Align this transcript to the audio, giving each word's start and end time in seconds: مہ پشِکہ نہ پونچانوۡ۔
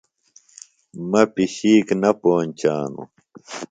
مہ 1.09 1.21
پشِکہ 1.33 1.95
نہ 2.01 2.09
پونچانوۡ۔ 2.19 3.09